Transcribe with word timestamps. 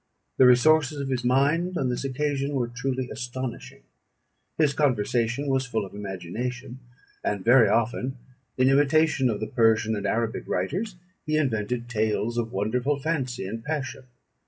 The 0.39 0.47
resources 0.47 0.99
of 0.99 1.09
his 1.09 1.23
mind 1.23 1.77
on 1.77 1.89
this 1.89 2.03
occasion 2.03 2.55
were 2.55 2.67
truly 2.67 3.11
astonishing: 3.11 3.83
his 4.57 4.73
conversation 4.73 5.45
was 5.47 5.67
full 5.67 5.85
of 5.85 5.93
imagination; 5.93 6.79
and 7.23 7.45
very 7.45 7.69
often, 7.69 8.17
in 8.57 8.67
imitation 8.67 9.29
of 9.29 9.39
the 9.39 9.45
Persian 9.45 9.95
and 9.95 10.07
Arabic 10.07 10.45
writers, 10.47 10.95
he 11.27 11.37
invented 11.37 11.87
tales 11.87 12.39
of 12.39 12.51
wonderful 12.51 12.99
fancy 12.99 13.45
and 13.45 13.63
passion. 13.63 14.05